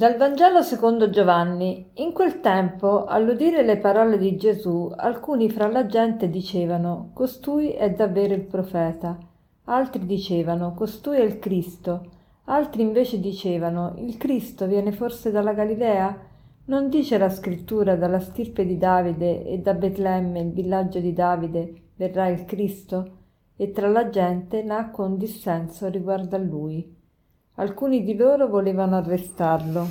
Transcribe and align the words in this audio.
Dal 0.00 0.16
Vangelo 0.16 0.62
secondo 0.62 1.10
Giovanni. 1.10 1.90
In 1.94 2.12
quel 2.12 2.38
tempo, 2.38 3.04
all'udire 3.04 3.64
le 3.64 3.78
parole 3.78 4.16
di 4.16 4.36
Gesù, 4.36 4.92
alcuni 4.94 5.50
fra 5.50 5.66
la 5.66 5.86
gente 5.86 6.30
dicevano, 6.30 7.10
Costui 7.12 7.70
è 7.70 7.90
davvero 7.90 8.32
il 8.32 8.44
profeta. 8.44 9.18
Altri 9.64 10.06
dicevano, 10.06 10.72
Costui 10.72 11.16
è 11.16 11.22
il 11.22 11.40
Cristo. 11.40 12.10
Altri 12.44 12.82
invece 12.82 13.18
dicevano, 13.18 13.94
Il 13.96 14.16
Cristo 14.18 14.68
viene 14.68 14.92
forse 14.92 15.32
dalla 15.32 15.52
Galilea? 15.52 16.16
Non 16.66 16.88
dice 16.88 17.18
la 17.18 17.28
scrittura 17.28 17.96
dalla 17.96 18.20
stirpe 18.20 18.64
di 18.64 18.78
Davide 18.78 19.44
e 19.46 19.58
da 19.58 19.74
Betlemme, 19.74 20.38
il 20.38 20.52
villaggio 20.52 21.00
di 21.00 21.12
Davide, 21.12 21.88
verrà 21.96 22.28
il 22.28 22.44
Cristo? 22.44 23.16
E 23.56 23.72
tra 23.72 23.88
la 23.88 24.08
gente 24.10 24.62
nacque 24.62 25.04
un 25.04 25.16
dissenso 25.16 25.88
riguardo 25.88 26.36
a 26.36 26.38
lui. 26.38 26.97
Alcuni 27.60 28.04
di 28.04 28.14
loro 28.14 28.46
volevano 28.46 28.94
arrestarlo, 28.94 29.84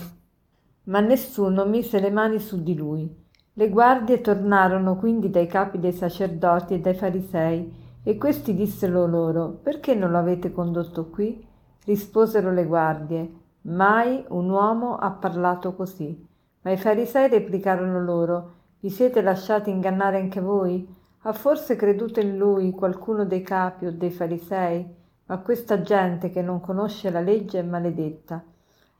ma 0.83 1.01
nessuno 1.01 1.65
mise 1.65 1.99
le 1.99 2.09
mani 2.09 2.39
su 2.39 2.63
di 2.63 2.73
lui. 2.73 3.13
Le 3.51 3.69
guardie 3.69 4.21
tornarono 4.21 4.95
quindi 4.95 5.29
dai 5.29 5.47
capi 5.47 5.77
dei 5.77 5.91
sacerdoti 5.91 6.75
e 6.75 6.79
dai 6.79 6.93
farisei, 6.93 7.73
e 8.03 8.17
questi 8.17 8.55
dissero 8.55 9.05
loro, 9.05 9.59
perché 9.61 9.95
non 9.95 10.11
lo 10.11 10.17
avete 10.17 10.53
condotto 10.53 11.09
qui? 11.09 11.45
Risposero 11.83 12.53
le 12.53 12.65
guardie, 12.65 13.31
mai 13.63 14.23
un 14.29 14.49
uomo 14.49 14.95
ha 14.95 15.11
parlato 15.11 15.75
così. 15.75 16.25
Ma 16.61 16.71
i 16.71 16.77
farisei 16.77 17.27
replicarono 17.27 18.01
loro, 18.01 18.51
vi 18.79 18.89
siete 18.89 19.21
lasciati 19.21 19.71
ingannare 19.71 20.21
anche 20.21 20.39
voi? 20.39 20.87
Ha 21.23 21.33
forse 21.33 21.75
creduto 21.75 22.21
in 22.21 22.37
lui 22.37 22.71
qualcuno 22.71 23.25
dei 23.25 23.41
capi 23.41 23.87
o 23.87 23.91
dei 23.91 24.11
farisei? 24.11 24.95
Ma 25.27 25.39
questa 25.39 25.81
gente 25.81 26.29
che 26.29 26.41
non 26.41 26.59
conosce 26.59 27.09
la 27.09 27.21
legge 27.21 27.59
è 27.59 27.63
maledetta. 27.63 28.43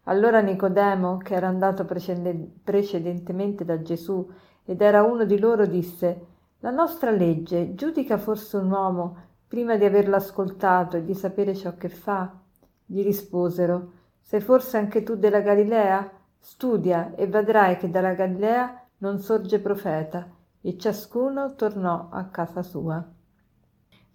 Allora 0.04 0.40
Nicodemo, 0.40 1.18
che 1.18 1.34
era 1.34 1.48
andato 1.48 1.86
precedentemente 1.86 3.66
da 3.66 3.82
Gesù 3.82 4.30
ed 4.64 4.82
era 4.82 5.04
uno 5.04 5.26
di 5.26 5.38
loro, 5.40 5.66
disse 5.66 6.26
La 6.60 6.72
nostra 6.72 7.12
legge 7.12 7.76
giudica 7.76 8.18
forse 8.18 8.58
un 8.58 8.72
uomo 8.72 9.18
prima 9.48 9.76
di 9.78 9.86
averlo 9.86 10.16
ascoltato 10.16 10.98
e 10.98 11.04
di 11.04 11.14
sapere 11.14 11.56
ciò 11.56 11.76
che 11.76 11.90
fa? 11.90 12.34
Gli 12.86 13.04
risposero 13.04 13.92
Sei 14.22 14.42
forse 14.42 14.78
anche 14.78 15.04
tu 15.04 15.16
della 15.16 15.40
Galilea? 15.40 16.12
Studia 16.40 17.14
e 17.16 17.28
vedrai 17.28 17.78
che 17.78 17.90
dalla 17.90 18.14
Galilea 18.14 18.88
non 19.00 19.20
sorge 19.20 19.60
profeta. 19.60 20.30
E 20.62 20.78
ciascuno 20.78 21.56
tornò 21.56 22.10
a 22.12 22.26
casa 22.26 22.62
sua. 22.62 23.06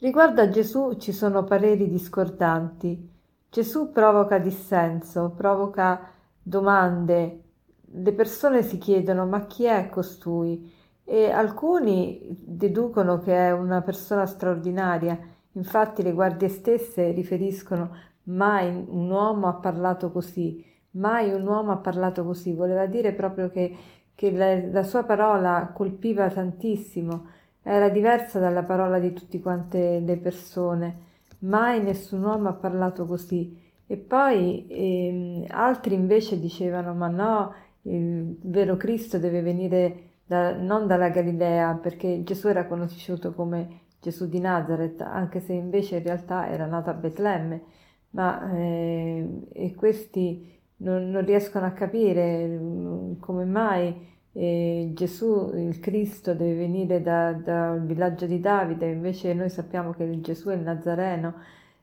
Riguardo 0.03 0.41
a 0.41 0.49
Gesù 0.49 0.97
ci 0.97 1.13
sono 1.13 1.45
pareri 1.45 1.89
discordanti. 1.89 3.09
Gesù 3.49 3.93
provoca 3.93 4.39
dissenso, 4.39 5.31
provoca 5.31 6.11
domande. 6.43 7.43
Le 7.85 8.13
persone 8.13 8.65
si 8.65 8.79
chiedono 8.79 9.27
ma 9.27 9.47
chi 9.47 9.63
è 9.63 9.89
costui? 9.89 10.75
E 11.05 11.31
alcuni 11.31 12.37
deducono 12.37 13.21
che 13.21 13.33
è 13.33 13.53
una 13.53 13.81
persona 13.83 14.27
straordinaria. 14.27 15.17
Infatti 15.53 16.03
le 16.03 16.13
guardie 16.13 16.49
stesse 16.49 17.13
riferiscono 17.13 17.97
mai 18.25 18.75
un 18.75 19.09
uomo 19.09 19.47
ha 19.47 19.55
parlato 19.55 20.11
così, 20.11 20.65
mai 20.95 21.33
un 21.33 21.47
uomo 21.47 21.71
ha 21.71 21.77
parlato 21.77 22.25
così. 22.25 22.53
Voleva 22.55 22.87
dire 22.87 23.13
proprio 23.13 23.51
che, 23.51 23.77
che 24.17 24.33
la, 24.33 24.67
la 24.67 24.83
sua 24.83 25.05
parola 25.05 25.71
colpiva 25.73 26.29
tantissimo 26.29 27.41
era 27.63 27.89
diversa 27.89 28.39
dalla 28.39 28.63
parola 28.65 28.99
di 28.99 29.13
tutte 29.13 29.41
quante 29.41 30.01
le 30.01 30.17
persone. 30.17 31.11
Mai 31.41 31.83
nessun 31.83 32.23
uomo 32.25 32.49
ha 32.49 32.55
parlato 32.55 33.07
così. 33.07 33.61
E 33.87 33.97
poi 33.97 34.67
ehm, 34.69 35.45
altri 35.49 35.95
invece 35.95 36.41
dicevano: 36.41 36.95
Ma 36.95 37.09
no, 37.09 37.55
il 37.83 38.37
vero 38.43 38.77
Cristo 38.77 39.19
deve 39.19 39.43
venire 39.43 40.11
da, 40.27 40.57
non 40.57 40.87
dalla 40.87 41.11
Galilea, 41.11 41.75
perché 41.75 42.23
Gesù 42.25 42.49
era 42.49 42.67
conosciuto 42.67 43.33
come 43.35 43.81
Gesù 44.01 44.29
di 44.29 44.41
Nazareth, 44.41 45.01
anche 45.01 45.41
se 45.41 45.53
invece 45.53 45.97
in 45.99 46.03
realtà 46.05 46.49
era 46.49 46.67
nato 46.67 46.91
a 46.91 46.95
Betlemme. 46.95 47.63
Ma 48.11 48.53
eh, 48.55 49.29
e 49.53 49.75
questi 49.75 50.61
non, 50.79 51.11
non 51.11 51.25
riescono 51.25 51.67
a 51.67 51.71
capire 51.73 52.47
mm, 52.47 53.19
come 53.21 53.45
mai 53.45 54.11
e 54.33 54.91
Gesù, 54.95 55.53
il 55.55 55.79
Cristo, 55.81 56.35
deve 56.35 56.55
venire 56.55 57.03
dal 57.03 57.43
da 57.43 57.73
villaggio 57.75 58.27
di 58.27 58.41
Davide, 58.41 58.87
invece 58.87 59.35
noi 59.35 59.51
sappiamo 59.51 59.93
che 59.93 60.21
Gesù 60.21 60.49
è 60.49 60.55
il 60.55 60.63
Nazareno. 60.63 61.35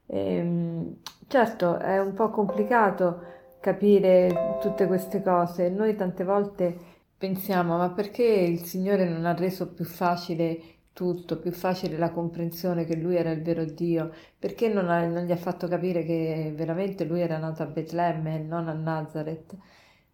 E, 0.06 0.36
ehm, 0.36 0.96
certo, 1.28 1.78
è 1.78 2.00
un 2.00 2.14
po' 2.14 2.30
complicato 2.30 3.38
capire 3.60 4.58
tutte 4.62 4.88
queste 4.88 5.22
cose. 5.22 5.70
Noi 5.70 5.96
tante 5.96 6.24
volte 6.24 6.76
pensiamo, 7.18 7.78
ma 7.78 7.90
perché 7.92 8.24
il 8.24 8.64
Signore 8.64 9.08
non 9.08 9.26
ha 9.26 9.34
reso 9.36 9.72
più 9.74 9.86
facile 9.86 10.60
tutto, 10.94 11.40
più 11.40 11.52
facile 11.52 11.98
la 11.98 12.12
comprensione 12.12 12.86
che 12.86 12.96
Lui 12.96 13.16
era 13.16 13.32
il 13.32 13.42
vero 13.42 13.64
Dio? 13.66 14.12
Perché 14.38 14.70
non, 14.70 14.90
ha, 14.90 15.06
non 15.06 15.26
gli 15.26 15.32
ha 15.32 15.38
fatto 15.38 15.68
capire 15.68 16.04
che 16.04 16.52
veramente 16.56 17.06
Lui 17.06 17.22
era 17.22 17.38
nato 17.38 17.64
a 17.64 17.68
Betlemme 17.68 18.36
e 18.36 18.40
non 18.40 18.68
a 18.68 18.74
Nazareth? 18.74 19.56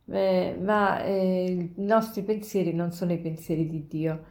Eh, 0.08 0.58
ma 0.62 1.04
eh, 1.04 1.72
i 1.76 1.84
nostri 1.84 2.24
pensieri 2.24 2.74
non 2.74 2.92
sono 2.92 3.14
i 3.14 3.20
pensieri 3.20 3.68
di 3.68 3.88
Dio. 3.88 4.26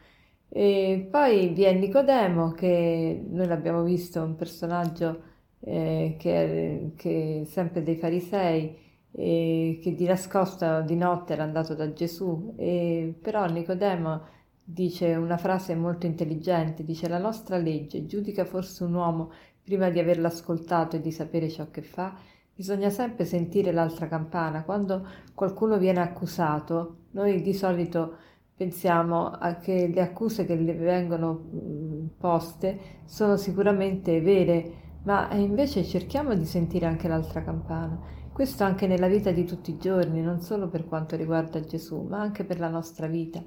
E 0.48 1.08
poi 1.10 1.48
vi 1.48 1.64
è 1.64 1.72
Nicodemo, 1.74 2.52
che 2.52 3.24
noi 3.28 3.46
l'abbiamo 3.46 3.82
visto, 3.82 4.22
un 4.22 4.36
personaggio 4.36 5.22
eh, 5.60 6.16
che, 6.18 6.92
che 6.96 7.40
è 7.42 7.44
sempre 7.44 7.82
dei 7.82 7.96
farisei, 7.96 8.78
e 9.16 9.78
che 9.80 9.94
di 9.94 10.06
nascosto 10.06 10.82
di 10.82 10.96
notte 10.96 11.32
era 11.34 11.44
andato 11.44 11.74
da 11.74 11.92
Gesù, 11.92 12.54
e, 12.56 13.14
però 13.20 13.46
Nicodemo 13.46 14.22
dice 14.62 15.14
una 15.14 15.36
frase 15.36 15.74
molto 15.74 16.06
intelligente, 16.06 16.84
dice 16.84 17.08
la 17.08 17.18
nostra 17.18 17.56
legge 17.58 18.06
giudica 18.06 18.44
forse 18.44 18.82
un 18.84 18.94
uomo 18.94 19.30
prima 19.62 19.90
di 19.90 19.98
averlo 19.98 20.26
ascoltato 20.26 20.96
e 20.96 21.00
di 21.00 21.12
sapere 21.12 21.48
ciò 21.50 21.70
che 21.70 21.82
fa, 21.82 22.16
Bisogna 22.56 22.88
sempre 22.88 23.24
sentire 23.24 23.72
l'altra 23.72 24.06
campana. 24.06 24.62
Quando 24.62 25.06
qualcuno 25.34 25.76
viene 25.76 26.00
accusato, 26.00 26.98
noi 27.10 27.42
di 27.42 27.52
solito 27.52 28.16
pensiamo 28.56 29.36
che 29.60 29.90
le 29.92 30.00
accuse 30.00 30.44
che 30.44 30.54
le 30.54 30.74
vengono 30.74 32.12
poste 32.16 33.00
sono 33.06 33.36
sicuramente 33.36 34.20
vere, 34.20 34.72
ma 35.02 35.32
invece 35.34 35.82
cerchiamo 35.82 36.34
di 36.36 36.44
sentire 36.44 36.86
anche 36.86 37.08
l'altra 37.08 37.42
campana. 37.42 37.98
Questo 38.32 38.62
anche 38.62 38.86
nella 38.86 39.08
vita 39.08 39.32
di 39.32 39.44
tutti 39.44 39.72
i 39.72 39.78
giorni, 39.78 40.22
non 40.22 40.40
solo 40.40 40.68
per 40.68 40.86
quanto 40.86 41.16
riguarda 41.16 41.60
Gesù, 41.60 42.02
ma 42.02 42.20
anche 42.20 42.44
per 42.44 42.60
la 42.60 42.68
nostra 42.68 43.08
vita. 43.08 43.42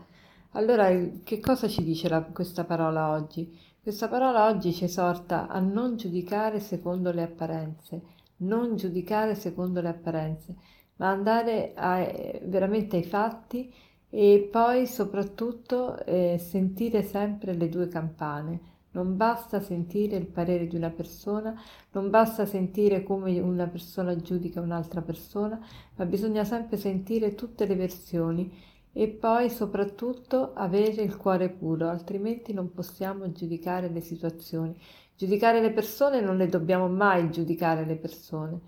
Allora, 0.52 0.90
che 1.24 1.40
cosa 1.40 1.68
ci 1.68 1.84
dice 1.84 2.10
la, 2.10 2.24
questa 2.24 2.66
parola 2.66 3.12
oggi? 3.12 3.58
Questa 3.82 4.10
parola 4.10 4.48
oggi 4.48 4.74
ci 4.74 4.84
esorta 4.84 5.48
a 5.48 5.60
non 5.60 5.96
giudicare 5.96 6.60
secondo 6.60 7.12
le 7.12 7.24
apparenze, 7.24 8.02
non 8.38 8.76
giudicare 8.76 9.36
secondo 9.36 9.82
le 9.82 9.90
apparenze, 9.90 10.56
ma 10.98 11.10
andare 11.10 11.74
a, 11.76 12.06
veramente 12.44 12.98
ai 12.98 13.04
fatti 13.04 13.74
e 14.10 14.48
poi 14.52 14.88
soprattutto 14.88 16.04
eh, 16.06 16.38
sentire 16.40 17.04
sempre 17.04 17.54
le 17.54 17.70
due 17.70 17.88
campane. 17.88 18.76
Non 18.92 19.16
basta 19.16 19.60
sentire 19.60 20.16
il 20.16 20.26
parere 20.26 20.66
di 20.66 20.76
una 20.76 20.90
persona, 20.90 21.54
non 21.92 22.10
basta 22.10 22.46
sentire 22.46 23.04
come 23.04 23.40
una 23.40 23.68
persona 23.68 24.16
giudica 24.16 24.60
un'altra 24.62 25.02
persona, 25.02 25.60
ma 25.96 26.06
bisogna 26.06 26.44
sempre 26.44 26.78
sentire 26.78 27.36
tutte 27.36 27.66
le 27.68 27.76
versioni 27.76 28.52
e 28.92 29.08
poi 29.10 29.52
soprattutto 29.52 30.54
avere 30.56 31.04
il 31.04 31.16
cuore 31.18 31.50
puro, 31.50 31.88
altrimenti 31.88 32.54
non 32.54 32.74
possiamo 32.74 33.32
giudicare 33.32 33.90
le 33.90 34.02
situazioni. 34.02 34.76
Giudicare 35.18 35.62
le 35.62 35.72
persone 35.72 36.22
non 36.22 36.38
le 36.38 36.46
dobbiamo 36.46 36.88
mai 36.88 37.32
giudicare 37.32 37.86
le 37.86 37.96
persone, 37.96 38.60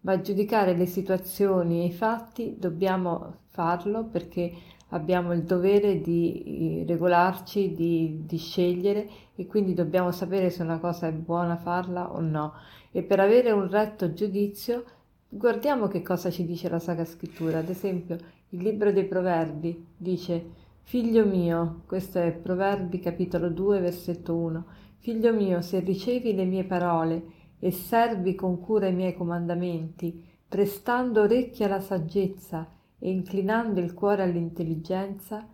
ma 0.00 0.20
giudicare 0.20 0.76
le 0.76 0.84
situazioni 0.84 1.80
e 1.80 1.86
i 1.86 1.92
fatti 1.92 2.56
dobbiamo 2.58 3.36
farlo 3.48 4.04
perché 4.04 4.52
abbiamo 4.88 5.32
il 5.32 5.44
dovere 5.44 6.02
di 6.02 6.82
eh, 6.82 6.84
regolarci, 6.86 7.72
di, 7.72 8.20
di, 8.26 8.36
scegliere 8.36 9.08
e 9.34 9.46
quindi 9.46 9.72
dobbiamo 9.72 10.10
sapere 10.10 10.50
se 10.50 10.62
una 10.62 10.78
cosa 10.78 11.06
è 11.06 11.12
buona 11.12 11.56
farla 11.56 12.12
o 12.12 12.20
no. 12.20 12.52
E 12.92 13.02
per 13.02 13.20
avere 13.20 13.50
un 13.50 13.66
retto 13.70 14.12
giudizio 14.12 14.84
guardiamo 15.26 15.88
che 15.88 16.02
cosa 16.02 16.30
ci 16.30 16.44
dice 16.44 16.68
la 16.68 16.80
Sacra 16.80 17.06
Scrittura. 17.06 17.60
Ad 17.60 17.70
esempio, 17.70 18.18
il 18.50 18.62
libro 18.62 18.92
dei 18.92 19.06
Proverbi 19.06 19.86
dice 19.96 20.63
Figlio 20.86 21.24
mio, 21.24 21.80
questo 21.86 22.20
è 22.20 22.30
Proverbi 22.30 23.00
capitolo 23.00 23.48
2 23.48 23.80
versetto 23.80 24.36
1, 24.36 24.64
Figlio 24.98 25.32
mio, 25.32 25.62
se 25.62 25.80
ricevi 25.80 26.34
le 26.34 26.44
mie 26.44 26.64
parole 26.64 27.24
e 27.58 27.72
servi 27.72 28.34
con 28.34 28.60
cura 28.60 28.86
i 28.86 28.94
miei 28.94 29.14
comandamenti, 29.14 30.22
prestando 30.46 31.22
orecchie 31.22 31.64
alla 31.64 31.80
saggezza 31.80 32.68
e 32.98 33.10
inclinando 33.10 33.80
il 33.80 33.94
cuore 33.94 34.24
all'intelligenza, 34.24 35.48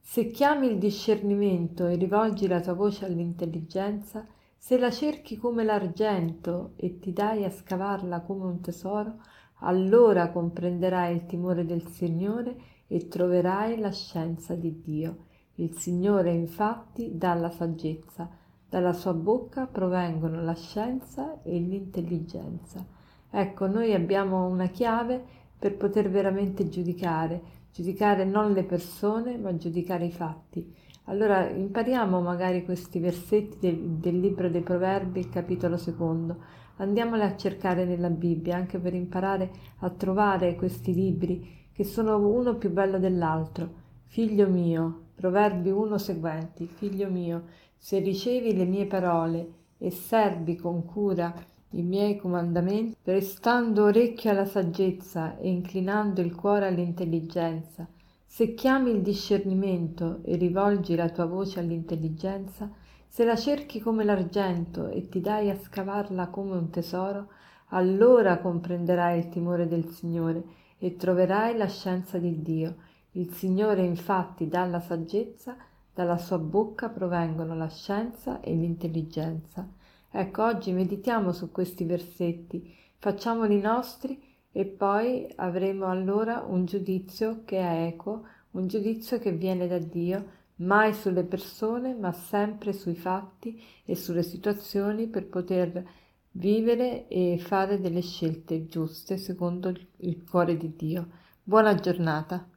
se 0.00 0.30
chiami 0.30 0.68
il 0.68 0.78
discernimento 0.78 1.86
e 1.86 1.96
rivolgi 1.96 2.48
la 2.48 2.60
tua 2.60 2.72
voce 2.72 3.04
all'intelligenza, 3.04 4.26
se 4.56 4.78
la 4.78 4.90
cerchi 4.90 5.36
come 5.36 5.62
l'argento 5.62 6.72
e 6.76 6.98
ti 6.98 7.12
dai 7.12 7.44
a 7.44 7.50
scavarla 7.50 8.22
come 8.22 8.46
un 8.46 8.60
tesoro, 8.62 9.16
allora 9.60 10.30
comprenderai 10.30 11.14
il 11.14 11.26
timore 11.26 11.66
del 11.66 11.86
Signore 11.86 12.78
e 12.92 13.06
troverai 13.06 13.78
la 13.78 13.92
scienza 13.92 14.56
di 14.56 14.80
Dio. 14.82 15.16
Il 15.54 15.74
Signore 15.74 16.32
infatti 16.32 17.16
dà 17.16 17.34
la 17.34 17.50
saggezza, 17.50 18.28
dalla 18.68 18.92
sua 18.92 19.14
bocca 19.14 19.66
provengono 19.66 20.42
la 20.42 20.56
scienza 20.56 21.40
e 21.44 21.56
l'intelligenza. 21.60 22.84
Ecco, 23.30 23.68
noi 23.68 23.94
abbiamo 23.94 24.44
una 24.48 24.66
chiave 24.66 25.22
per 25.56 25.76
poter 25.76 26.10
veramente 26.10 26.68
giudicare, 26.68 27.40
giudicare 27.72 28.24
non 28.24 28.52
le 28.52 28.64
persone, 28.64 29.36
ma 29.38 29.54
giudicare 29.54 30.06
i 30.06 30.12
fatti. 30.12 30.74
Allora 31.04 31.48
impariamo 31.48 32.20
magari 32.20 32.64
questi 32.64 32.98
versetti 32.98 33.58
del, 33.60 33.78
del 33.98 34.18
libro 34.18 34.50
dei 34.50 34.62
Proverbi, 34.62 35.28
capitolo 35.28 35.76
secondo. 35.76 36.42
Andiamoli 36.78 37.22
a 37.22 37.36
cercare 37.36 37.84
nella 37.84 38.10
Bibbia, 38.10 38.56
anche 38.56 38.80
per 38.80 38.94
imparare 38.94 39.50
a 39.78 39.90
trovare 39.90 40.56
questi 40.56 40.92
libri 40.92 41.58
che 41.80 41.86
sono 41.86 42.18
uno 42.18 42.56
più 42.56 42.70
bello 42.70 42.98
dell'altro. 42.98 43.66
Figlio 44.04 44.46
mio, 44.46 45.04
Proverbi 45.14 45.70
1 45.70 45.96
seguenti, 45.96 46.66
Figlio 46.66 47.08
mio, 47.08 47.44
se 47.78 48.00
ricevi 48.00 48.54
le 48.54 48.66
mie 48.66 48.84
parole 48.84 49.52
e 49.78 49.90
servi 49.90 50.56
con 50.56 50.84
cura 50.84 51.32
i 51.70 51.80
miei 51.80 52.18
comandamenti, 52.18 52.94
prestando 53.02 53.84
orecchio 53.84 54.28
alla 54.28 54.44
saggezza 54.44 55.38
e 55.38 55.48
inclinando 55.48 56.20
il 56.20 56.34
cuore 56.34 56.66
all'intelligenza, 56.66 57.88
se 58.26 58.52
chiami 58.52 58.90
il 58.90 59.00
discernimento 59.00 60.18
e 60.24 60.36
rivolgi 60.36 60.94
la 60.94 61.08
tua 61.08 61.24
voce 61.24 61.60
all'intelligenza, 61.60 62.70
se 63.08 63.24
la 63.24 63.36
cerchi 63.36 63.80
come 63.80 64.04
l'argento 64.04 64.86
e 64.88 65.08
ti 65.08 65.22
dai 65.22 65.48
a 65.48 65.58
scavarla 65.58 66.28
come 66.28 66.56
un 66.56 66.68
tesoro, 66.68 67.28
allora 67.68 68.36
comprenderai 68.36 69.18
il 69.18 69.30
timore 69.30 69.66
del 69.66 69.88
Signore 69.88 70.58
e 70.82 70.96
troverai 70.96 71.56
la 71.56 71.68
scienza 71.68 72.16
di 72.16 72.40
Dio. 72.40 72.76
Il 73.12 73.34
Signore 73.34 73.84
infatti 73.84 74.48
dà 74.48 74.64
la 74.64 74.80
saggezza, 74.80 75.54
dalla 75.92 76.16
sua 76.16 76.38
bocca 76.38 76.88
provengono 76.88 77.54
la 77.54 77.68
scienza 77.68 78.40
e 78.40 78.54
l'intelligenza. 78.54 79.68
Ecco, 80.10 80.42
oggi 80.42 80.72
meditiamo 80.72 81.32
su 81.32 81.50
questi 81.50 81.84
versetti, 81.84 82.74
facciamoli 82.98 83.60
nostri 83.60 84.20
e 84.50 84.64
poi 84.64 85.30
avremo 85.36 85.86
allora 85.86 86.44
un 86.48 86.64
giudizio 86.64 87.42
che 87.44 87.58
è 87.58 87.86
equo, 87.88 88.24
un 88.52 88.66
giudizio 88.66 89.18
che 89.18 89.32
viene 89.32 89.68
da 89.68 89.78
Dio, 89.78 90.38
mai 90.56 90.94
sulle 90.94 91.24
persone, 91.24 91.94
ma 91.94 92.10
sempre 92.12 92.72
sui 92.72 92.96
fatti 92.96 93.62
e 93.84 93.94
sulle 93.94 94.22
situazioni 94.22 95.08
per 95.08 95.28
poter 95.28 95.84
vivere 96.32 97.08
e 97.08 97.38
fare 97.38 97.80
delle 97.80 98.02
scelte 98.02 98.66
giuste 98.66 99.16
secondo 99.16 99.72
il 99.98 100.24
cuore 100.28 100.56
di 100.56 100.74
Dio. 100.74 101.08
Buona 101.42 101.74
giornata. 101.74 102.48